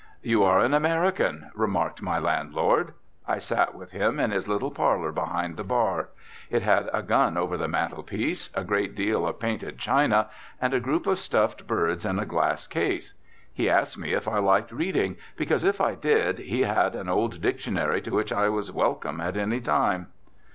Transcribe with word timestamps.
"You 0.23 0.41
are 0.43 0.57
an 0.59 0.73
American," 0.73 1.51
remarked 1.53 2.01
my 2.01 2.17
landlord. 2.17 2.93
I 3.27 3.37
sat 3.37 3.75
with 3.75 3.91
him 3.91 4.19
in 4.19 4.31
his 4.31 4.47
little 4.47 4.71
parlour 4.71 5.11
behind 5.11 5.57
the 5.57 5.63
bar. 5.63 6.09
It 6.49 6.63
had 6.63 6.89
a 6.91 7.03
gun 7.03 7.37
over 7.37 7.55
the 7.55 7.67
mantelpiece, 7.67 8.49
a 8.55 8.63
great 8.63 8.95
deal 8.95 9.27
of 9.27 9.39
painted 9.39 9.77
china 9.77 10.27
and 10.59 10.73
a 10.73 10.79
group 10.79 11.05
of 11.05 11.19
stuffed 11.19 11.67
birds 11.67 12.03
in 12.03 12.17
a 12.17 12.25
glass 12.25 12.65
case. 12.65 13.13
He 13.53 13.69
asked 13.69 13.95
me 13.99 14.13
if 14.13 14.27
I 14.27 14.39
liked 14.39 14.71
reading, 14.71 15.17
because, 15.37 15.63
if 15.63 15.79
I 15.79 15.93
did, 15.93 16.39
he 16.39 16.61
had 16.61 16.95
an 16.95 17.07
old 17.07 17.39
dictionary 17.39 18.01
to 18.01 18.09
which 18.09 18.33
I 18.33 18.49
was 18.49 18.71
welcome 18.71 19.21
at 19.21 19.37
any 19.37 19.59
time. 19.61 20.07